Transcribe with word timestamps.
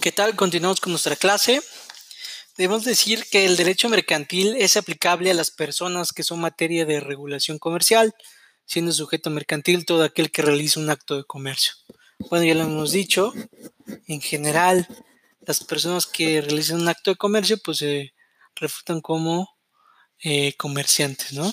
¿Qué 0.00 0.12
tal? 0.12 0.36
Continuamos 0.36 0.80
con 0.80 0.92
nuestra 0.92 1.16
clase. 1.16 1.60
Debemos 2.56 2.84
decir 2.84 3.24
que 3.30 3.46
el 3.46 3.56
derecho 3.56 3.88
mercantil 3.88 4.54
es 4.56 4.76
aplicable 4.76 5.30
a 5.30 5.34
las 5.34 5.50
personas 5.50 6.12
que 6.12 6.22
son 6.22 6.40
materia 6.40 6.84
de 6.84 7.00
regulación 7.00 7.58
comercial, 7.58 8.14
siendo 8.66 8.92
sujeto 8.92 9.30
mercantil 9.30 9.84
todo 9.84 10.04
aquel 10.04 10.30
que 10.30 10.42
realiza 10.42 10.80
un 10.80 10.90
acto 10.90 11.16
de 11.16 11.24
comercio. 11.24 11.72
Bueno, 12.30 12.44
ya 12.44 12.54
lo 12.54 12.62
hemos 12.62 12.92
dicho, 12.92 13.32
en 14.06 14.20
general, 14.20 14.86
las 15.40 15.64
personas 15.64 16.06
que 16.06 16.40
realizan 16.40 16.82
un 16.82 16.88
acto 16.88 17.10
de 17.10 17.16
comercio 17.16 17.58
pues 17.58 17.78
se 17.78 18.14
refutan 18.54 19.00
como 19.00 19.56
eh, 20.22 20.54
comerciantes, 20.56 21.32
¿no? 21.32 21.52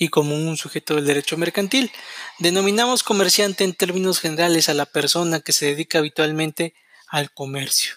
Y 0.00 0.08
como 0.08 0.34
un 0.34 0.56
sujeto 0.56 0.94
del 0.94 1.04
derecho 1.04 1.36
mercantil. 1.36 1.92
Denominamos 2.38 3.02
comerciante 3.02 3.64
en 3.64 3.74
términos 3.74 4.18
generales 4.18 4.70
a 4.70 4.74
la 4.74 4.86
persona 4.86 5.40
que 5.40 5.52
se 5.52 5.66
dedica 5.66 5.98
habitualmente 5.98 6.72
al 7.06 7.30
comercio. 7.34 7.96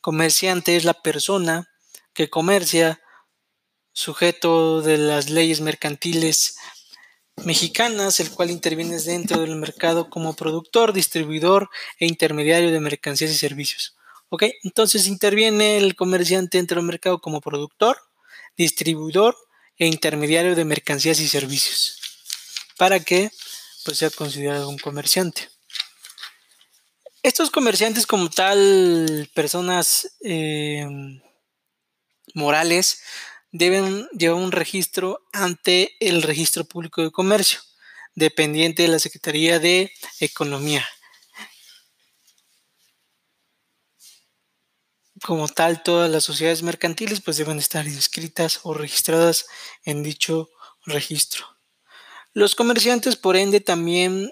Comerciante 0.00 0.74
es 0.74 0.84
la 0.84 0.94
persona 0.94 1.68
que 2.14 2.30
comercia 2.30 3.02
sujeto 3.92 4.80
de 4.80 4.96
las 4.96 5.28
leyes 5.28 5.60
mercantiles 5.60 6.56
mexicanas, 7.44 8.20
el 8.20 8.30
cual 8.30 8.50
interviene 8.50 8.98
dentro 8.98 9.42
del 9.42 9.54
mercado 9.56 10.08
como 10.08 10.34
productor, 10.34 10.94
distribuidor 10.94 11.68
e 11.98 12.06
intermediario 12.06 12.70
de 12.70 12.80
mercancías 12.80 13.30
y 13.30 13.34
servicios. 13.34 13.98
¿Ok? 14.30 14.44
Entonces 14.62 15.06
interviene 15.06 15.76
el 15.76 15.94
comerciante 15.94 16.56
dentro 16.56 16.76
del 16.76 16.86
mercado 16.86 17.20
como 17.20 17.42
productor, 17.42 17.98
distribuidor 18.56 19.36
e 19.78 19.86
intermediario 19.86 20.54
de 20.54 20.64
mercancías 20.64 21.20
y 21.20 21.28
servicios 21.28 21.98
para 22.76 23.00
que 23.00 23.30
pues, 23.84 23.98
sea 23.98 24.10
considerado 24.10 24.68
un 24.68 24.78
comerciante. 24.78 25.48
Estos 27.22 27.50
comerciantes 27.50 28.06
como 28.06 28.30
tal, 28.30 29.28
personas 29.34 30.16
eh, 30.22 30.86
morales, 32.34 33.02
deben 33.50 34.08
llevar 34.10 34.40
un 34.40 34.52
registro 34.52 35.26
ante 35.32 35.96
el 36.00 36.22
registro 36.22 36.64
público 36.64 37.02
de 37.02 37.10
comercio, 37.10 37.60
dependiente 38.14 38.82
de 38.82 38.88
la 38.88 38.98
Secretaría 38.98 39.58
de 39.58 39.92
Economía. 40.20 40.86
Como 45.22 45.48
tal 45.48 45.82
todas 45.82 46.10
las 46.10 46.24
sociedades 46.24 46.62
mercantiles 46.62 47.20
pues 47.20 47.36
deben 47.36 47.58
estar 47.58 47.86
inscritas 47.86 48.60
o 48.62 48.74
registradas 48.74 49.46
en 49.84 50.02
dicho 50.02 50.50
registro. 50.84 51.46
Los 52.32 52.54
comerciantes, 52.54 53.16
por 53.16 53.36
ende, 53.36 53.60
también 53.60 54.30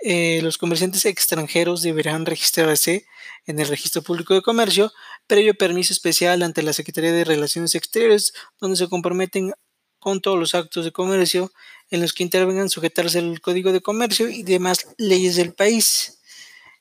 eh, 0.00 0.40
los 0.42 0.58
comerciantes 0.58 1.04
extranjeros 1.04 1.82
deberán 1.82 2.26
registrarse 2.26 3.06
en 3.46 3.58
el 3.58 3.68
registro 3.68 4.02
público 4.02 4.34
de 4.34 4.42
comercio 4.42 4.92
previo 5.26 5.54
permiso 5.54 5.92
especial 5.92 6.42
ante 6.42 6.62
la 6.62 6.72
Secretaría 6.72 7.12
de 7.12 7.24
Relaciones 7.24 7.74
Exteriores, 7.74 8.34
donde 8.60 8.76
se 8.76 8.88
comprometen 8.88 9.52
con 9.98 10.20
todos 10.20 10.38
los 10.38 10.54
actos 10.54 10.84
de 10.84 10.92
comercio 10.92 11.50
en 11.90 12.02
los 12.02 12.12
que 12.12 12.22
intervengan 12.22 12.68
sujetarse 12.68 13.18
al 13.18 13.40
Código 13.40 13.72
de 13.72 13.80
Comercio 13.80 14.28
y 14.28 14.42
demás 14.42 14.86
leyes 14.98 15.36
del 15.36 15.54
país. 15.54 16.20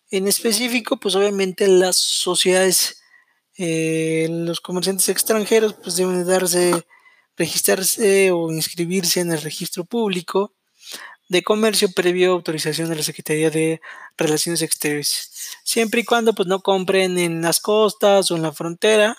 En 0.10 0.28
específico, 0.28 1.00
pues 1.00 1.16
obviamente 1.16 1.67
las 1.67 1.95
sociedades 1.95 3.03
eh, 3.58 4.28
los 4.30 4.62
comerciantes 4.62 5.09
extranjeros 5.09 5.73
pues 5.76 5.96
deben 5.96 6.26
darse, 6.26 6.86
registrarse 7.38 8.32
o 8.32 8.52
inscribirse 8.52 9.20
en 9.20 9.32
el 9.32 9.42
registro 9.42 9.86
público 9.86 10.54
de 11.30 11.44
comercio 11.44 11.92
previo 11.92 12.32
autorización 12.32 12.90
de 12.90 12.95
la 12.95 13.04
Secretaría 13.04 13.50
de 13.50 13.82
Relaciones 14.18 14.62
Exteriores, 14.62 15.32
siempre 15.64 16.02
y 16.02 16.06
cuando 16.06 16.34
pues 16.34 16.48
no 16.48 16.62
compren 16.62 17.18
en 17.18 17.42
las 17.42 17.60
costas 17.60 18.30
o 18.30 18.36
en 18.36 18.44
la 18.44 18.52
frontera 18.52 19.18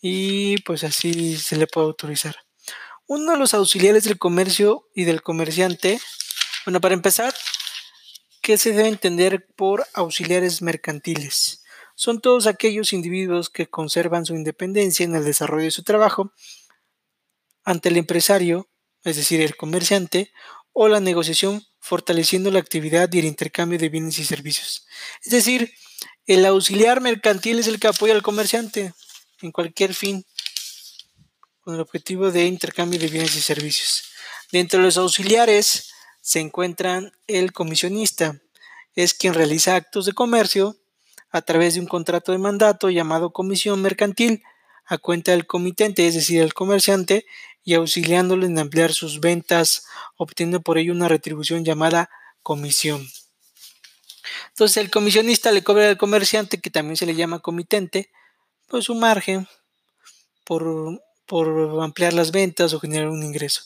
y 0.00 0.58
pues 0.62 0.84
así 0.84 1.36
se 1.36 1.56
le 1.56 1.66
puede 1.66 1.86
autorizar. 1.86 2.36
Uno 3.06 3.32
de 3.32 3.38
los 3.38 3.54
auxiliares 3.54 4.04
del 4.04 4.18
comercio 4.18 4.88
y 4.94 5.04
del 5.04 5.22
comerciante, 5.22 6.00
bueno, 6.66 6.80
para 6.80 6.94
empezar, 6.94 7.34
¿qué 8.42 8.58
se 8.58 8.72
debe 8.72 8.88
entender 8.88 9.46
por 9.56 9.86
auxiliares 9.94 10.62
mercantiles? 10.62 11.63
Son 11.94 12.20
todos 12.20 12.46
aquellos 12.46 12.92
individuos 12.92 13.50
que 13.50 13.66
conservan 13.66 14.26
su 14.26 14.34
independencia 14.34 15.04
en 15.04 15.14
el 15.14 15.24
desarrollo 15.24 15.64
de 15.64 15.70
su 15.70 15.82
trabajo 15.82 16.32
ante 17.64 17.88
el 17.88 17.96
empresario, 17.96 18.68
es 19.04 19.16
decir, 19.16 19.40
el 19.40 19.56
comerciante, 19.56 20.32
o 20.72 20.88
la 20.88 21.00
negociación 21.00 21.64
fortaleciendo 21.78 22.50
la 22.50 22.58
actividad 22.58 23.12
y 23.12 23.20
el 23.20 23.26
intercambio 23.26 23.78
de 23.78 23.88
bienes 23.88 24.18
y 24.18 24.24
servicios. 24.24 24.86
Es 25.22 25.32
decir, 25.32 25.72
el 26.26 26.44
auxiliar 26.46 27.00
mercantil 27.00 27.58
es 27.58 27.68
el 27.68 27.78
que 27.78 27.88
apoya 27.88 28.14
al 28.14 28.22
comerciante 28.22 28.92
en 29.42 29.52
cualquier 29.52 29.94
fin 29.94 30.24
con 31.60 31.74
el 31.74 31.80
objetivo 31.80 32.30
de 32.30 32.46
intercambio 32.46 32.98
de 32.98 33.08
bienes 33.08 33.36
y 33.36 33.40
servicios. 33.40 34.04
Dentro 34.52 34.78
de 34.78 34.86
los 34.86 34.96
auxiliares 34.96 35.90
se 36.20 36.40
encuentran 36.40 37.12
el 37.26 37.52
comisionista, 37.52 38.40
es 38.94 39.14
quien 39.14 39.34
realiza 39.34 39.76
actos 39.76 40.06
de 40.06 40.12
comercio 40.12 40.76
a 41.34 41.42
través 41.42 41.74
de 41.74 41.80
un 41.80 41.86
contrato 41.88 42.30
de 42.30 42.38
mandato 42.38 42.90
llamado 42.90 43.32
comisión 43.32 43.82
mercantil 43.82 44.44
a 44.84 44.98
cuenta 44.98 45.32
del 45.32 45.48
comitente, 45.48 46.06
es 46.06 46.14
decir, 46.14 46.40
el 46.40 46.54
comerciante, 46.54 47.26
y 47.64 47.74
auxiliándole 47.74 48.46
en 48.46 48.56
ampliar 48.56 48.92
sus 48.92 49.18
ventas, 49.18 49.84
obteniendo 50.16 50.60
por 50.60 50.78
ello 50.78 50.92
una 50.92 51.08
retribución 51.08 51.64
llamada 51.64 52.08
comisión. 52.44 53.04
Entonces 54.50 54.76
el 54.76 54.92
comisionista 54.92 55.50
le 55.50 55.64
cobra 55.64 55.88
al 55.88 55.98
comerciante, 55.98 56.60
que 56.60 56.70
también 56.70 56.96
se 56.96 57.06
le 57.06 57.16
llama 57.16 57.40
comitente, 57.40 58.12
pues 58.68 58.88
un 58.88 59.00
margen 59.00 59.48
por, 60.44 61.02
por 61.26 61.82
ampliar 61.82 62.12
las 62.12 62.30
ventas 62.30 62.72
o 62.74 62.78
generar 62.78 63.08
un 63.08 63.24
ingreso. 63.24 63.62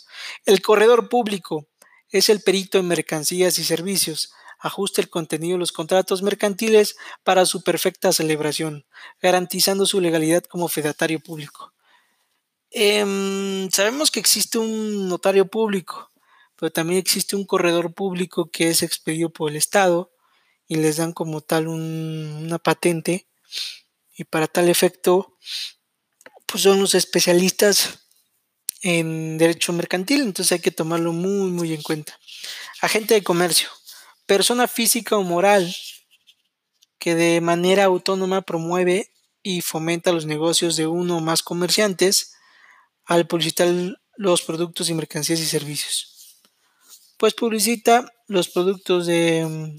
El 0.47 0.63
corredor 0.63 1.11
público 1.11 1.67
es 2.09 2.31
el 2.31 2.41
perito 2.41 2.79
en 2.79 2.89
mercancías 2.89 3.59
y 3.59 3.65
servicios, 3.65 4.33
ajuste 4.59 5.01
el 5.01 5.09
contenido 5.09 5.55
de 5.55 5.61
los 5.61 5.73
contratos 5.73 6.23
mercantiles 6.23 6.97
para 7.23 7.47
su 7.47 7.63
perfecta 7.63 8.13
celebración, 8.13 8.87
garantizando 9.21 9.87
su 9.87 10.01
legalidad 10.01 10.45
como 10.45 10.69
fedatario 10.69 11.21
público. 11.21 11.73
Em, 12.71 13.71
sabemos 13.71 14.11
que 14.11 14.21
existe 14.21 14.59
un 14.59 15.09
notario 15.09 15.47
público, 15.47 16.11
pero 16.57 16.71
también 16.71 16.99
existe 16.99 17.37
un 17.37 17.47
corredor 17.47 17.95
público 17.95 18.51
que 18.51 18.69
es 18.69 18.83
expedido 18.83 19.31
por 19.31 19.51
el 19.51 19.57
Estado 19.57 20.13
y 20.67 20.77
les 20.77 20.97
dan 20.97 21.13
como 21.13 21.41
tal 21.41 21.69
una 21.69 22.59
patente 22.59 23.27
y 24.17 24.25
para 24.25 24.49
tal 24.49 24.69
efecto 24.69 25.39
pues 26.47 26.63
son 26.63 26.81
los 26.81 26.95
especialistas 26.95 28.01
en 28.83 29.39
derecho 29.39 29.73
mercantil, 29.73 30.23
entonces 30.23 30.53
hay 30.53 30.61
que 30.61 30.71
tomarlo 30.71 31.13
muy 31.13 31.51
muy 31.51 31.73
en 31.73 31.83
cuenta. 31.83 32.19
Agente 32.81 33.15
de 33.15 33.25
comercio 33.25 33.69
persona 34.29 34.69
física 34.69 35.17
o 35.17 35.25
moral 35.25 35.75
que 36.99 37.15
de 37.15 37.41
manera 37.41 37.85
autónoma 37.85 38.43
promueve 38.43 39.11
y 39.43 39.63
fomenta 39.63 40.13
los 40.13 40.27
negocios 40.27 40.77
de 40.77 40.87
uno 40.87 41.17
o 41.17 41.21
más 41.21 41.43
comerciantes 41.43 42.35
al 43.07 43.27
publicitar 43.27 43.69
los 44.17 44.43
productos 44.43 44.91
y 44.91 44.95
mercancías 44.95 45.41
y 45.41 45.47
servicios. 45.47 46.43
Pues 47.17 47.33
publicita 47.33 48.13
los 48.27 48.49
productos 48.49 49.07
de, 49.07 49.79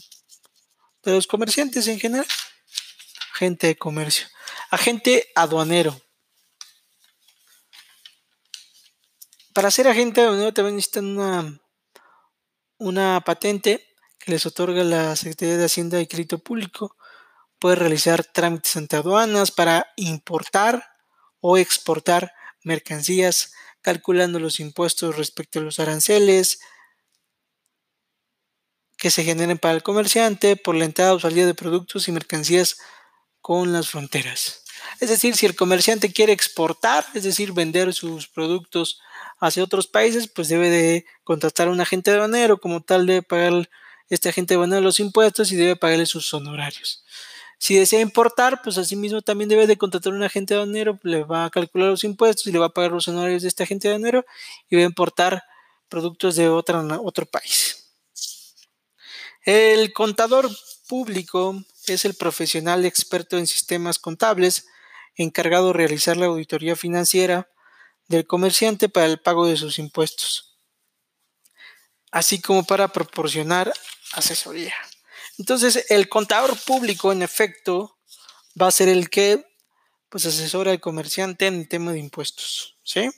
de 1.03 1.11
los 1.11 1.27
comerciantes 1.27 1.87
en 1.87 1.99
general. 1.99 2.25
Agente 3.35 3.67
de 3.67 3.77
comercio. 3.77 4.27
Agente 4.71 5.29
aduanero. 5.35 6.01
Para 9.53 9.69
ser 9.69 9.87
agente 9.87 10.21
aduanero 10.21 10.53
también 10.53 10.77
necesitan 10.77 11.05
una, 11.05 11.61
una 12.77 13.21
patente 13.21 13.88
les 14.29 14.45
otorga 14.45 14.83
la 14.83 15.15
Secretaría 15.15 15.57
de 15.57 15.65
Hacienda 15.65 15.99
y 15.99 16.07
Crédito 16.07 16.39
Público. 16.39 16.95
Puede 17.57 17.75
realizar 17.75 18.23
trámites 18.23 18.77
ante 18.77 18.95
aduanas 18.95 19.51
para 19.51 19.87
importar 19.97 20.85
o 21.41 21.57
exportar 21.57 22.33
mercancías, 22.63 23.53
calculando 23.81 24.39
los 24.39 24.59
impuestos 24.59 25.17
respecto 25.17 25.59
a 25.59 25.63
los 25.63 25.79
aranceles 25.79 26.59
que 28.97 29.09
se 29.09 29.23
generen 29.23 29.57
para 29.57 29.75
el 29.75 29.83
comerciante 29.83 30.57
por 30.57 30.75
la 30.75 30.85
entrada 30.85 31.13
o 31.13 31.19
salida 31.19 31.45
de 31.45 31.53
productos 31.53 32.07
y 32.07 32.11
mercancías 32.11 32.77
con 33.41 33.71
las 33.71 33.89
fronteras. 33.89 34.63
Es 34.99 35.09
decir, 35.09 35.35
si 35.35 35.45
el 35.45 35.55
comerciante 35.55 36.11
quiere 36.11 36.33
exportar, 36.33 37.05
es 37.13 37.23
decir, 37.23 37.53
vender 37.53 37.93
sus 37.93 38.27
productos 38.27 38.99
hacia 39.39 39.63
otros 39.63 39.87
países, 39.87 40.27
pues 40.27 40.49
debe 40.49 40.69
de 40.69 41.05
contratar 41.23 41.69
a 41.69 41.71
un 41.71 41.79
agente 41.79 42.11
aduanero, 42.11 42.59
como 42.59 42.81
tal 42.81 43.05
de 43.05 43.21
pagar 43.23 43.69
este 44.09 44.29
agente 44.29 44.55
va 44.55 44.65
a 44.65 44.81
los 44.81 44.99
impuestos 44.99 45.51
y 45.51 45.55
debe 45.55 45.75
pagarle 45.75 46.05
sus 46.05 46.33
honorarios. 46.33 47.03
Si 47.57 47.75
desea 47.75 47.99
importar, 47.99 48.61
pues 48.63 48.77
asimismo 48.77 49.21
también 49.21 49.49
debe 49.49 49.67
de 49.67 49.77
contratar 49.77 50.13
un 50.13 50.23
agente 50.23 50.53
aduanero, 50.53 50.97
le 51.03 51.23
va 51.23 51.45
a 51.45 51.49
calcular 51.49 51.89
los 51.89 52.05
impuestos 52.05 52.47
y 52.47 52.51
le 52.53 52.59
va 52.59 52.67
a 52.67 52.73
pagar 52.73 52.91
los 52.91 53.07
honorarios 53.07 53.41
de 53.41 53.49
este 53.49 53.63
agente 53.63 53.89
aduanero 53.89 54.25
y 54.69 54.77
va 54.77 54.81
a 54.83 54.85
importar 54.85 55.43
productos 55.89 56.35
de 56.37 56.47
otra, 56.47 56.81
otro 57.01 57.25
país. 57.25 57.91
El 59.43 59.91
contador 59.91 60.49
público 60.87 61.61
es 61.87 62.05
el 62.05 62.13
profesional 62.13 62.85
experto 62.85 63.37
en 63.37 63.45
sistemas 63.45 63.99
contables 63.99 64.67
encargado 65.15 65.67
de 65.67 65.73
realizar 65.73 66.15
la 66.15 66.27
auditoría 66.27 66.75
financiera 66.75 67.49
del 68.07 68.25
comerciante 68.25 68.89
para 68.89 69.05
el 69.05 69.19
pago 69.19 69.45
de 69.45 69.57
sus 69.57 69.79
impuestos, 69.79 70.57
así 72.11 72.41
como 72.41 72.63
para 72.63 72.87
proporcionar 72.87 73.73
asesoría. 74.13 74.73
Entonces, 75.37 75.85
el 75.89 76.09
contador 76.09 76.57
público, 76.59 77.11
en 77.11 77.21
efecto, 77.21 77.97
va 78.59 78.67
a 78.67 78.71
ser 78.71 78.89
el 78.89 79.09
que 79.09 79.45
pues 80.09 80.25
asesora 80.25 80.71
al 80.71 80.79
comerciante 80.79 81.47
en 81.47 81.55
el 81.55 81.67
tema 81.67 81.91
de 81.91 81.99
impuestos, 81.99 82.77
¿sí? 82.83 83.09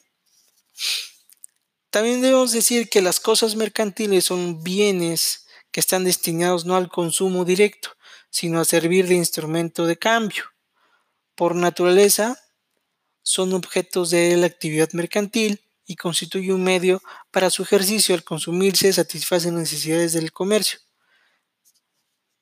También 1.90 2.22
debemos 2.22 2.52
decir 2.52 2.90
que 2.90 3.02
las 3.02 3.20
cosas 3.20 3.56
mercantiles 3.56 4.26
son 4.26 4.62
bienes 4.62 5.48
que 5.72 5.80
están 5.80 6.04
destinados 6.04 6.66
no 6.66 6.76
al 6.76 6.90
consumo 6.90 7.46
directo, 7.46 7.96
sino 8.30 8.60
a 8.60 8.66
servir 8.66 9.08
de 9.08 9.16
instrumento 9.16 9.86
de 9.86 9.98
cambio. 9.98 10.44
Por 11.36 11.56
naturaleza, 11.56 12.38
son 13.24 13.54
objetos 13.54 14.10
de 14.10 14.36
la 14.38 14.48
actividad 14.48 14.90
mercantil 14.94 15.62
y 15.92 15.96
constituye 15.96 16.54
un 16.54 16.64
medio 16.64 17.02
para 17.32 17.50
su 17.50 17.64
ejercicio 17.64 18.16
al 18.16 18.24
consumirse 18.24 18.94
satisfacen 18.94 19.56
necesidades 19.56 20.14
del 20.14 20.32
comercio. 20.32 20.80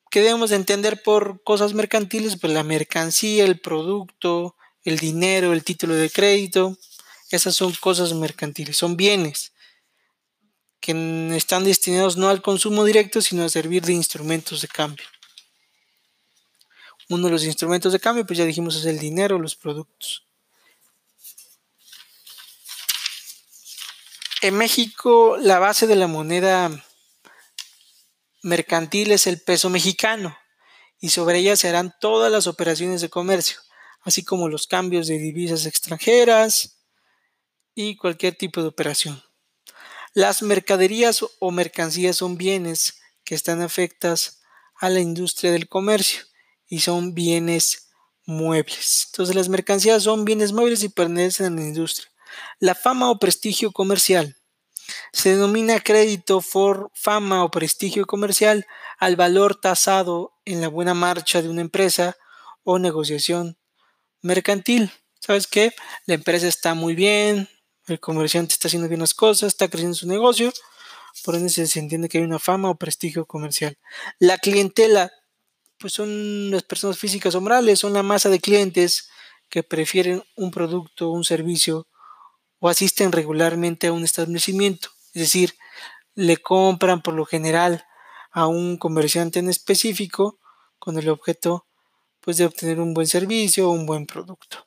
¿Qué 0.08 0.20
debemos 0.20 0.52
entender 0.52 1.02
por 1.02 1.42
cosas 1.42 1.74
mercantiles? 1.74 2.38
Pues 2.38 2.52
la 2.52 2.62
mercancía, 2.62 3.44
el 3.44 3.60
producto, 3.60 4.56
el 4.84 4.98
dinero, 4.98 5.52
el 5.52 5.64
título 5.64 5.94
de 5.94 6.10
crédito. 6.10 6.76
Esas 7.30 7.56
son 7.56 7.72
cosas 7.72 8.12
mercantiles, 8.12 8.76
son 8.76 8.96
bienes 8.96 9.52
que 10.80 11.36
están 11.36 11.64
destinados 11.64 12.16
no 12.16 12.30
al 12.30 12.40
consumo 12.40 12.84
directo, 12.84 13.20
sino 13.20 13.44
a 13.44 13.48
servir 13.48 13.84
de 13.84 13.92
instrumentos 13.92 14.62
de 14.62 14.68
cambio. 14.68 15.04
Uno 17.08 17.26
de 17.26 17.32
los 17.32 17.44
instrumentos 17.44 17.92
de 17.92 18.00
cambio, 18.00 18.24
pues 18.24 18.38
ya 18.38 18.46
dijimos, 18.46 18.76
es 18.76 18.86
el 18.86 18.98
dinero, 18.98 19.38
los 19.38 19.56
productos. 19.56 20.29
En 24.42 24.56
México, 24.56 25.36
la 25.36 25.58
base 25.58 25.86
de 25.86 25.96
la 25.96 26.06
moneda 26.06 26.70
mercantil 28.42 29.10
es 29.10 29.26
el 29.26 29.38
peso 29.38 29.68
mexicano 29.68 30.34
y 30.98 31.10
sobre 31.10 31.40
ella 31.40 31.56
se 31.56 31.68
harán 31.68 31.94
todas 32.00 32.32
las 32.32 32.46
operaciones 32.46 33.02
de 33.02 33.10
comercio, 33.10 33.58
así 34.00 34.24
como 34.24 34.48
los 34.48 34.66
cambios 34.66 35.08
de 35.08 35.18
divisas 35.18 35.66
extranjeras 35.66 36.78
y 37.74 37.96
cualquier 37.96 38.34
tipo 38.34 38.62
de 38.62 38.68
operación. 38.68 39.22
Las 40.14 40.40
mercaderías 40.40 41.22
o 41.38 41.50
mercancías 41.50 42.16
son 42.16 42.38
bienes 42.38 42.98
que 43.24 43.34
están 43.34 43.60
afectas 43.60 44.40
a 44.76 44.88
la 44.88 45.00
industria 45.00 45.52
del 45.52 45.68
comercio 45.68 46.22
y 46.66 46.80
son 46.80 47.12
bienes 47.12 47.90
muebles. 48.24 49.08
Entonces 49.10 49.36
las 49.36 49.50
mercancías 49.50 50.02
son 50.02 50.24
bienes 50.24 50.52
muebles 50.52 50.82
y 50.82 50.88
pertenecen 50.88 51.46
a 51.46 51.60
la 51.60 51.68
industria. 51.68 52.09
La 52.58 52.74
fama 52.74 53.10
o 53.10 53.18
prestigio 53.18 53.72
comercial 53.72 54.36
se 55.12 55.30
denomina 55.30 55.80
crédito 55.80 56.40
por 56.40 56.90
fama 56.94 57.44
o 57.44 57.50
prestigio 57.50 58.06
comercial 58.06 58.66
al 58.98 59.16
valor 59.16 59.60
tasado 59.60 60.32
en 60.44 60.60
la 60.60 60.68
buena 60.68 60.94
marcha 60.94 61.42
de 61.42 61.48
una 61.48 61.60
empresa 61.60 62.16
o 62.64 62.78
negociación 62.78 63.58
mercantil. 64.22 64.90
¿Sabes 65.20 65.46
qué? 65.46 65.72
La 66.06 66.14
empresa 66.14 66.48
está 66.48 66.74
muy 66.74 66.94
bien, 66.94 67.48
el 67.86 68.00
comerciante 68.00 68.52
está 68.52 68.68
haciendo 68.68 68.88
bien 68.88 69.00
las 69.00 69.14
cosas, 69.14 69.48
está 69.48 69.68
creciendo 69.68 69.96
su 69.96 70.06
negocio, 70.06 70.52
por 71.24 71.34
ende 71.34 71.50
se 71.50 71.78
entiende 71.78 72.08
que 72.08 72.18
hay 72.18 72.24
una 72.24 72.38
fama 72.38 72.70
o 72.70 72.76
prestigio 72.76 73.26
comercial. 73.26 73.76
La 74.18 74.38
clientela, 74.38 75.12
pues 75.78 75.92
son 75.92 76.50
las 76.50 76.62
personas 76.62 76.98
físicas 76.98 77.34
o 77.34 77.40
morales, 77.40 77.78
son 77.78 77.92
la 77.92 78.02
masa 78.02 78.28
de 78.28 78.40
clientes 78.40 79.10
que 79.48 79.62
prefieren 79.62 80.22
un 80.36 80.50
producto 80.50 81.08
o 81.08 81.12
un 81.12 81.24
servicio 81.24 81.88
o 82.60 82.68
asisten 82.68 83.10
regularmente 83.10 83.88
a 83.88 83.92
un 83.92 84.04
establecimiento, 84.04 84.90
es 85.12 85.22
decir, 85.22 85.56
le 86.14 86.36
compran 86.36 87.02
por 87.02 87.14
lo 87.14 87.24
general 87.24 87.84
a 88.30 88.46
un 88.46 88.76
comerciante 88.76 89.40
en 89.40 89.48
específico 89.48 90.38
con 90.78 90.98
el 90.98 91.08
objeto 91.08 91.66
pues 92.20 92.36
de 92.36 92.44
obtener 92.44 92.78
un 92.78 92.94
buen 92.94 93.06
servicio 93.06 93.68
o 93.68 93.72
un 93.72 93.86
buen 93.86 94.06
producto. 94.06 94.66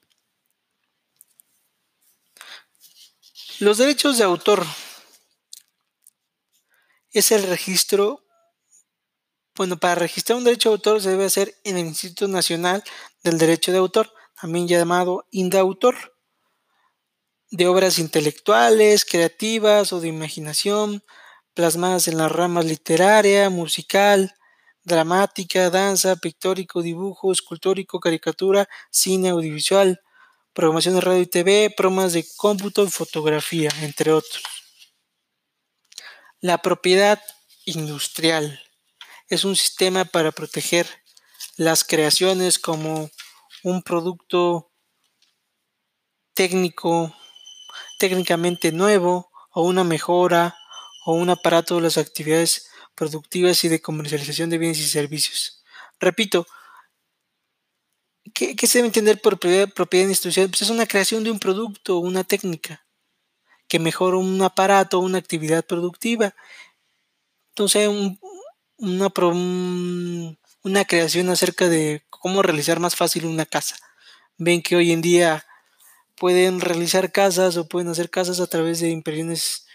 Los 3.60 3.78
derechos 3.78 4.18
de 4.18 4.24
autor. 4.24 4.66
Es 7.12 7.32
el 7.32 7.44
registro 7.44 8.24
bueno, 9.56 9.78
para 9.78 9.94
registrar 9.96 10.38
un 10.38 10.44
derecho 10.44 10.70
de 10.70 10.74
autor 10.74 11.02
se 11.02 11.12
debe 11.12 11.26
hacer 11.26 11.56
en 11.64 11.78
el 11.78 11.86
Instituto 11.86 12.28
Nacional 12.28 12.84
del 13.24 13.38
Derecho 13.38 13.72
de 13.72 13.78
Autor, 13.78 14.12
también 14.40 14.68
llamado 14.68 15.28
INDAUTOR 15.30 16.13
de 17.54 17.68
obras 17.68 18.00
intelectuales, 18.00 19.06
creativas 19.06 19.94
o 19.94 20.00
de 20.00 20.08
imaginación, 20.08 21.04
plasmadas 21.54 22.08
en 22.08 22.18
las 22.18 22.32
ramas 22.32 22.66
literaria, 22.66 23.52
musical, 23.52 24.34
dramática, 24.84 25.70
danza, 25.70 26.16
pictórico, 26.16 26.82
dibujo, 26.82 27.32
escultórico, 27.32 28.00
caricatura, 28.00 28.68
cine, 28.90 29.30
audiovisual, 29.30 30.02
programación 30.54 30.96
de 30.96 31.02
radio 31.02 31.22
y 31.22 31.28
TV, 31.28 31.72
programas 31.78 32.14
de 32.14 32.26
cómputo 32.38 32.84
y 32.86 32.90
fotografía, 32.90 33.70
entre 33.84 34.12
otros. 34.12 34.42
La 36.40 36.58
propiedad 36.58 37.22
industrial 37.66 38.64
es 39.30 39.46
un 39.46 39.56
sistema 39.56 40.06
para 40.06 40.32
proteger 40.32 40.88
las 41.56 41.84
creaciones 41.84 42.58
como 42.58 43.12
un 43.62 43.84
producto 43.84 44.72
técnico 46.34 47.16
técnicamente 47.98 48.72
nuevo 48.72 49.32
o 49.52 49.64
una 49.64 49.84
mejora 49.84 50.56
o 51.06 51.14
un 51.14 51.30
aparato 51.30 51.76
de 51.76 51.82
las 51.82 51.98
actividades 51.98 52.70
productivas 52.96 53.64
y 53.64 53.70
de 53.70 53.82
comercialización 53.82 54.50
de 54.50 54.58
bienes 54.58 54.80
y 54.80 54.88
servicios. 54.88 55.64
Repito, 56.00 56.46
¿qué, 58.34 58.56
se 58.68 58.80
debe 58.80 58.88
entender 58.88 59.22
por 59.22 59.40
propiedad, 59.40 60.10
institucional? 60.10 60.50
Pues 60.50 60.64
es 60.64 60.70
una 60.70 60.86
creación 60.86 61.24
de 61.24 61.32
un 61.32 61.40
producto 61.40 61.98
o 61.98 62.00
una 62.00 62.24
técnica 62.24 62.86
que 63.68 63.80
mejora 63.80 64.18
un 64.18 64.42
aparato 64.42 65.00
o 65.00 65.02
una 65.02 65.18
actividad 65.18 65.66
productiva. 65.66 66.36
Entonces, 67.50 67.90
una, 68.78 69.12
una 70.64 70.86
creación 70.86 71.30
acerca 71.30 71.70
de 71.70 72.04
cómo 72.10 72.42
realizar 72.42 72.80
más 72.80 72.96
fácil 72.96 73.26
una 73.26 73.46
casa. 73.46 73.76
Ven 74.38 74.62
que 74.62 74.76
hoy 74.76 74.92
en 74.92 75.02
día 75.02 75.46
pueden 76.16 76.62
realizar 76.62 77.12
casas 77.12 77.58
o 77.58 77.68
pueden 77.68 77.90
hacer 77.90 78.10
casas 78.10 78.40
a 78.40 78.48
través 78.48 78.80
de 78.80 78.90
impresiones 78.90 79.66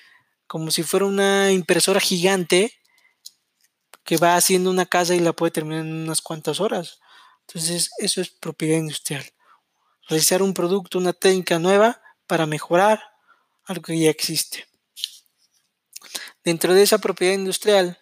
como 0.47 0.71
si 0.71 0.83
fuera 0.83 1.07
una 1.07 1.53
impresora 1.53 2.01
gigante 2.01 2.73
que 4.05 4.17
va 4.17 4.37
haciendo 4.37 4.71
una 4.71 4.87
casa 4.87 5.15
y 5.15 5.21
la 5.21 5.35
puede 5.35 5.53
terminar 5.53 5.85
en 5.85 6.05
unas 6.05 6.23
cuantas 6.23 6.61
horas. 6.61 6.99
Entonces, 7.47 7.91
eso 7.99 8.21
es 8.21 8.31
propiedad 8.31 8.79
industrial. 8.79 9.25
Realizar 10.09 10.43
un 10.43 10.55
producto, 10.55 10.99
una 10.99 11.13
técnica 11.13 11.59
nueva 11.59 12.01
para 12.27 12.47
mejorar 12.47 13.03
algo 13.67 13.83
que 13.83 13.99
ya 13.99 14.09
existe. 14.09 14.67
Dentro 16.43 16.73
de 16.73 16.83
esa 16.83 16.99
propiedad 16.99 17.35
industrial 17.35 17.99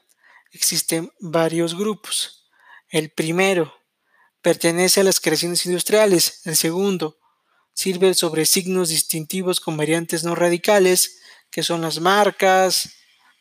existen 0.52 1.10
varios 1.18 1.76
grupos. 1.76 2.48
El 2.88 3.10
primero 3.10 3.74
pertenece 4.40 5.00
a 5.00 5.04
las 5.04 5.18
creaciones 5.18 5.66
industriales. 5.66 6.42
El 6.46 6.54
segundo 6.54 7.18
sirve 7.76 8.14
sobre 8.14 8.46
signos 8.46 8.88
distintivos 8.88 9.60
con 9.60 9.76
variantes 9.76 10.24
no 10.24 10.34
radicales, 10.34 11.20
que 11.50 11.62
son 11.62 11.82
las 11.82 12.00
marcas, 12.00 12.90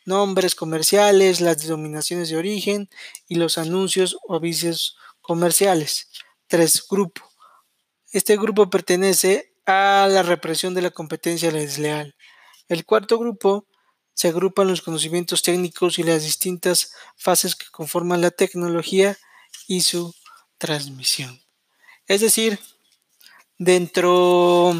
nombres 0.04 0.54
comerciales, 0.54 1.40
las 1.40 1.62
denominaciones 1.62 2.28
de 2.28 2.36
origen 2.36 2.90
y 3.26 3.36
los 3.36 3.56
anuncios 3.56 4.18
o 4.22 4.36
avisos 4.36 4.98
comerciales. 5.22 6.10
Tres, 6.46 6.84
grupo. 6.88 7.22
Este 8.12 8.36
grupo 8.36 8.68
pertenece 8.68 9.54
a 9.64 10.06
la 10.10 10.22
represión 10.22 10.74
de 10.74 10.82
la 10.82 10.90
competencia 10.90 11.50
desleal. 11.50 12.14
El 12.68 12.84
cuarto 12.84 13.18
grupo 13.18 13.66
se 14.12 14.28
agrupan 14.28 14.68
los 14.68 14.82
conocimientos 14.82 15.42
técnicos 15.42 15.98
y 15.98 16.02
las 16.02 16.22
distintas 16.22 16.92
fases 17.16 17.56
que 17.56 17.66
conforman 17.70 18.20
la 18.20 18.30
tecnología 18.30 19.16
y 19.66 19.80
su 19.80 20.14
transmisión. 20.58 21.40
Es 22.06 22.20
decir, 22.20 22.60
Dentro, 23.58 24.74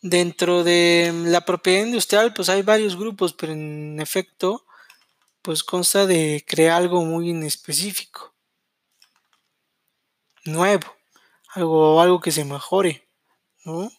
dentro 0.00 0.64
de 0.64 1.12
la 1.26 1.42
propiedad 1.44 1.84
industrial, 1.84 2.32
pues 2.32 2.48
hay 2.48 2.62
varios 2.62 2.96
grupos, 2.96 3.34
pero 3.34 3.52
en 3.52 4.00
efecto, 4.00 4.64
pues 5.42 5.62
consta 5.62 6.06
de 6.06 6.44
crear 6.46 6.80
algo 6.80 7.04
muy 7.04 7.30
en 7.30 7.42
específico, 7.42 8.34
nuevo, 10.44 10.86
algo, 11.54 12.00
algo 12.00 12.20
que 12.20 12.32
se 12.32 12.44
mejore, 12.46 13.06
¿no? 13.64 13.92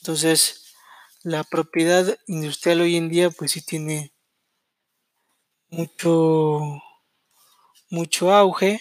Entonces, 0.00 0.74
la 1.24 1.42
propiedad 1.42 2.16
industrial 2.28 2.82
hoy 2.82 2.96
en 2.96 3.08
día, 3.08 3.30
pues 3.30 3.50
sí 3.50 3.62
tiene 3.62 4.12
mucho, 5.70 6.60
mucho 7.90 8.32
auge 8.32 8.80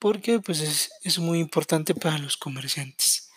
porque 0.00 0.40
pues 0.40 0.60
es, 0.60 0.90
es 1.02 1.18
muy 1.18 1.38
importante 1.38 1.94
para 1.94 2.18
los 2.18 2.36
comerciantes. 2.36 3.30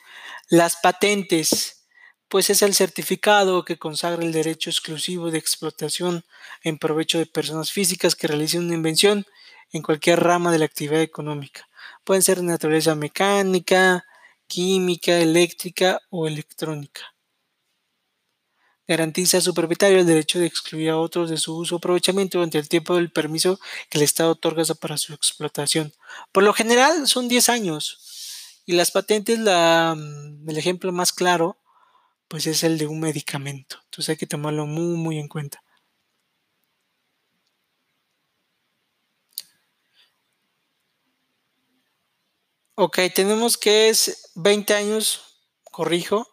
Las 0.49 0.77
patentes, 0.77 1.85
pues 2.29 2.49
es 2.49 2.61
el 2.61 2.73
certificado 2.73 3.63
que 3.65 3.77
consagra 3.77 4.23
el 4.23 4.31
derecho 4.31 4.69
exclusivo 4.69 5.29
de 5.29 5.37
explotación 5.37 6.25
en 6.63 6.79
provecho 6.79 7.19
de 7.19 7.25
personas 7.25 7.71
físicas 7.71 8.15
que 8.15 8.27
realicen 8.27 8.63
una 8.63 8.75
invención 8.75 9.25
en 9.71 9.81
cualquier 9.81 10.21
rama 10.21 10.51
de 10.51 10.59
la 10.59 10.65
actividad 10.65 11.01
económica. 11.01 11.67
Pueden 12.03 12.23
ser 12.23 12.37
de 12.37 12.43
naturaleza 12.43 12.95
mecánica, 12.95 14.05
química, 14.47 15.19
eléctrica 15.19 16.01
o 16.09 16.27
electrónica 16.27 17.12
garantiza 18.87 19.37
a 19.37 19.41
su 19.41 19.53
propietario 19.53 19.99
el 19.99 20.05
derecho 20.05 20.39
de 20.39 20.45
excluir 20.45 20.89
a 20.89 20.97
otros 20.97 21.29
de 21.29 21.37
su 21.37 21.57
uso 21.57 21.75
o 21.75 21.77
aprovechamiento 21.77 22.37
durante 22.37 22.57
el 22.59 22.69
tiempo 22.69 22.95
del 22.95 23.11
permiso 23.11 23.59
que 23.89 23.97
el 23.97 24.03
Estado 24.03 24.31
otorga 24.31 24.63
para 24.75 24.97
su 24.97 25.13
explotación. 25.13 25.93
Por 26.31 26.43
lo 26.43 26.53
general 26.53 27.07
son 27.07 27.27
10 27.27 27.49
años 27.49 28.61
y 28.65 28.73
las 28.73 28.91
patentes, 28.91 29.39
la, 29.39 29.95
mm, 29.97 30.49
el 30.49 30.57
ejemplo 30.57 30.91
más 30.91 31.11
claro, 31.13 31.57
pues 32.27 32.47
es 32.47 32.63
el 32.63 32.77
de 32.77 32.87
un 32.87 32.99
medicamento. 33.01 33.77
Entonces 33.85 34.09
hay 34.11 34.17
que 34.17 34.27
tomarlo 34.27 34.65
muy, 34.67 34.97
muy 34.97 35.19
en 35.19 35.27
cuenta. 35.29 35.63
Ok, 42.75 42.99
tenemos 43.13 43.57
que 43.57 43.89
es 43.89 44.31
20 44.35 44.73
años, 44.73 45.21
corrijo, 45.71 46.27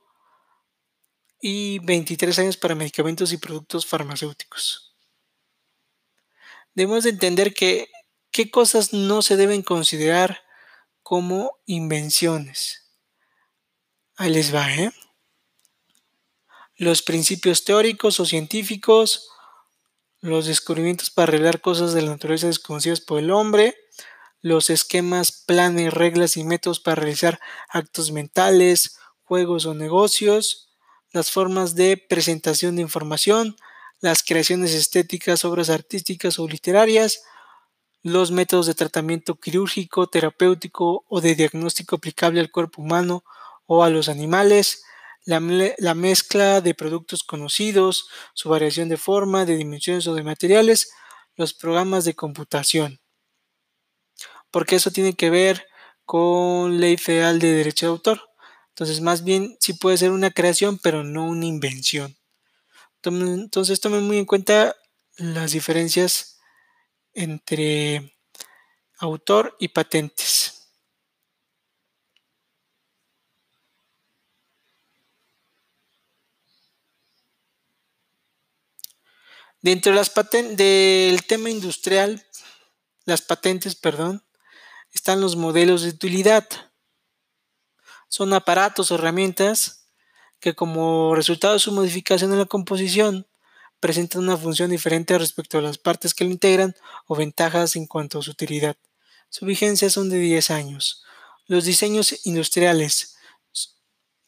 y 1.40 1.78
23 1.80 2.38
años 2.38 2.56
para 2.56 2.74
medicamentos 2.74 3.32
y 3.32 3.38
productos 3.38 3.86
farmacéuticos. 3.86 4.94
Debemos 6.74 7.04
de 7.04 7.10
entender 7.10 7.54
que 7.54 7.90
qué 8.30 8.50
cosas 8.50 8.92
no 8.92 9.22
se 9.22 9.36
deben 9.36 9.62
considerar 9.62 10.42
como 11.02 11.58
invenciones. 11.66 12.90
Ahí 14.16 14.30
les 14.30 14.54
va, 14.54 14.72
¿eh? 14.74 14.92
Los 16.76 17.02
principios 17.02 17.64
teóricos 17.64 18.20
o 18.20 18.26
científicos, 18.26 19.28
los 20.20 20.46
descubrimientos 20.46 21.10
para 21.10 21.30
arreglar 21.30 21.60
cosas 21.60 21.92
de 21.94 22.02
la 22.02 22.10
naturaleza 22.10 22.46
desconocidas 22.46 23.00
por 23.00 23.18
el 23.18 23.30
hombre, 23.30 23.76
los 24.42 24.70
esquemas, 24.70 25.32
planes, 25.32 25.92
reglas 25.92 26.36
y 26.36 26.44
métodos 26.44 26.80
para 26.80 26.96
realizar 26.96 27.40
actos 27.68 28.12
mentales, 28.12 28.98
juegos 29.24 29.66
o 29.66 29.74
negocios, 29.74 30.69
las 31.12 31.30
formas 31.30 31.74
de 31.74 31.96
presentación 31.96 32.76
de 32.76 32.82
información, 32.82 33.56
las 34.00 34.22
creaciones 34.22 34.74
estéticas, 34.74 35.44
obras 35.44 35.70
artísticas 35.70 36.38
o 36.38 36.48
literarias, 36.48 37.22
los 38.02 38.30
métodos 38.30 38.66
de 38.66 38.74
tratamiento 38.74 39.34
quirúrgico, 39.34 40.06
terapéutico 40.06 41.04
o 41.08 41.20
de 41.20 41.34
diagnóstico 41.34 41.96
aplicable 41.96 42.40
al 42.40 42.50
cuerpo 42.50 42.82
humano 42.82 43.24
o 43.66 43.84
a 43.84 43.90
los 43.90 44.08
animales, 44.08 44.84
la, 45.24 45.40
la, 45.78 45.94
mezcla 45.94 46.60
de 46.62 46.74
productos 46.74 47.22
conocidos, 47.22 48.08
su 48.32 48.48
variación 48.48 48.88
de 48.88 48.96
forma, 48.96 49.44
de 49.44 49.56
dimensiones 49.56 50.06
o 50.06 50.14
de 50.14 50.22
materiales, 50.22 50.92
los 51.36 51.52
programas 51.52 52.04
de 52.04 52.14
computación. 52.14 53.00
Porque 54.50 54.76
eso 54.76 54.90
tiene 54.90 55.14
que 55.14 55.30
ver 55.30 55.66
con 56.04 56.80
ley 56.80 56.96
federal 56.96 57.38
de 57.38 57.52
derecho 57.52 57.86
de 57.86 57.90
autor. 57.90 58.29
Entonces, 58.80 59.02
más 59.02 59.24
bien 59.24 59.58
sí 59.60 59.74
puede 59.74 59.98
ser 59.98 60.10
una 60.10 60.30
creación, 60.30 60.78
pero 60.78 61.04
no 61.04 61.26
una 61.26 61.44
invención. 61.44 62.16
Entonces, 63.04 63.78
tomen 63.78 64.04
muy 64.04 64.16
en 64.16 64.24
cuenta 64.24 64.74
las 65.18 65.52
diferencias 65.52 66.40
entre 67.12 68.16
autor 68.96 69.54
y 69.60 69.68
patentes. 69.68 70.70
Dentro 79.60 79.92
de 79.92 79.96
las 79.96 80.10
del 80.56 81.22
tema 81.26 81.50
industrial, 81.50 82.24
las 83.04 83.20
patentes, 83.20 83.74
perdón, 83.74 84.24
están 84.94 85.20
los 85.20 85.36
modelos 85.36 85.82
de 85.82 85.90
utilidad 85.90 86.69
son 88.10 88.34
aparatos 88.34 88.90
o 88.90 88.96
herramientas 88.96 89.86
que 90.40 90.54
como 90.54 91.14
resultado 91.14 91.54
de 91.54 91.60
su 91.60 91.70
modificación 91.70 92.32
en 92.32 92.40
la 92.40 92.44
composición 92.44 93.26
presentan 93.78 94.22
una 94.22 94.36
función 94.36 94.70
diferente 94.70 95.16
respecto 95.16 95.58
a 95.58 95.62
las 95.62 95.78
partes 95.78 96.12
que 96.12 96.24
lo 96.24 96.30
integran 96.30 96.74
o 97.06 97.14
ventajas 97.14 97.76
en 97.76 97.86
cuanto 97.86 98.18
a 98.18 98.22
su 98.22 98.32
utilidad. 98.32 98.76
Su 99.28 99.46
vigencia 99.46 99.88
son 99.90 100.10
de 100.10 100.18
10 100.18 100.50
años. 100.50 101.04
Los 101.46 101.64
diseños 101.64 102.26
industriales 102.26 103.16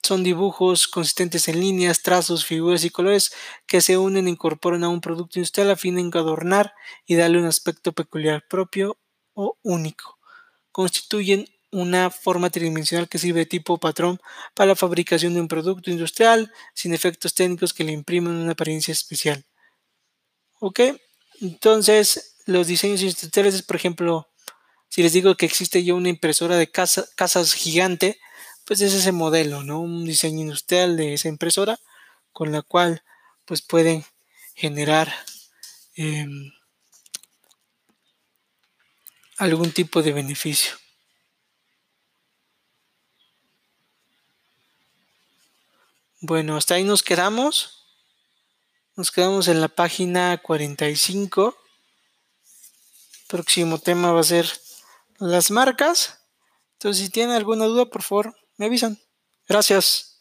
son 0.00 0.22
dibujos 0.22 0.86
consistentes 0.86 1.48
en 1.48 1.60
líneas, 1.60 2.02
trazos, 2.02 2.44
figuras 2.44 2.84
y 2.84 2.90
colores 2.90 3.32
que 3.66 3.80
se 3.80 3.98
unen 3.98 4.28
e 4.28 4.30
incorporan 4.30 4.84
a 4.84 4.88
un 4.90 5.00
producto 5.00 5.40
industrial 5.40 5.70
a 5.70 5.76
fin 5.76 5.96
de 5.96 6.18
adornar 6.18 6.72
y 7.04 7.16
darle 7.16 7.38
un 7.38 7.46
aspecto 7.46 7.92
peculiar 7.92 8.44
propio 8.48 8.98
o 9.34 9.58
único. 9.62 10.18
Constituyen 10.70 11.46
una 11.73 12.11
forma 12.11 12.50
tridimensional 12.50 13.09
que 13.09 13.19
sirve 13.19 13.41
de 13.41 13.47
tipo 13.47 13.79
patrón 13.79 14.21
para 14.55 14.69
la 14.69 14.76
fabricación 14.76 15.35
de 15.35 15.41
un 15.41 15.49
producto 15.49 15.91
industrial 15.91 16.52
sin 16.75 16.95
efectos 16.95 17.35
técnicos 17.35 17.73
que 17.73 17.83
le 17.83 17.93
imprimen 17.93 18.35
una 18.35 18.52
apariencia 18.52 18.93
especial. 18.93 19.45
¿Ok? 20.61 20.81
Entonces, 21.41 22.37
los 22.47 22.67
diseños 22.67 23.00
industriales, 23.02 23.62
por 23.62 23.76
ejemplo, 23.76 24.29
si 24.88 25.02
les 25.02 25.14
digo 25.14 25.35
que 25.37 25.47
existe 25.47 25.83
ya 25.83 25.95
una 25.95 26.11
impresora 26.11 26.57
de 26.57 26.71
casas 26.71 27.55
gigante, 27.55 28.21
pues 28.64 28.83
es 28.83 28.93
ese 28.93 29.11
modelo, 29.11 29.64
¿no? 29.64 29.81
Un 29.81 30.05
diseño 30.05 30.41
industrial 30.41 30.97
de 30.97 31.14
esa 31.14 31.29
impresora 31.29 31.81
con 32.33 32.52
la 32.52 32.62
cual 32.62 33.02
pues 33.47 33.62
pueden 33.62 34.05
generar 34.55 35.12
em, 35.97 36.52
algún 39.38 39.73
tipo 39.73 40.02
de 40.02 40.12
beneficio. 40.12 40.81
Bueno, 46.25 46.57
hasta 46.57 46.76
ahí 46.76 46.85
nos 46.85 47.02
quedamos. 47.02 47.85
Nos 48.95 49.11
quedamos 49.11 49.49
en 49.49 49.61
la 49.61 49.67
página 49.67 50.38
45. 50.38 51.57
Próximo 53.26 53.79
tema 53.79 54.12
va 54.12 54.21
a 54.21 54.23
ser 54.25 54.47
las 55.19 55.50
marcas. 55.50 56.21
Entonces, 56.75 57.05
si 57.05 57.11
tienen 57.11 57.35
alguna 57.35 57.64
duda, 57.64 57.87
por 57.87 58.05
favor, 58.05 58.37
me 58.57 58.67
avisan. 58.67 59.00
Gracias. 59.49 60.12